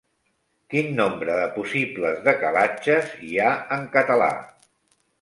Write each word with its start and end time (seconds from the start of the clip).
Quin 0.73 0.89
nombre 0.99 1.35
de 1.41 1.43
possibles 1.59 2.19
decalatges 2.31 3.15
hi 3.31 3.41
ha 3.47 3.55
en 3.81 3.89
català? 3.99 4.35